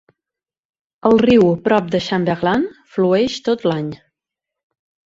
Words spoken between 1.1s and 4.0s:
riu prop de Chamberlain flueix tot l'any.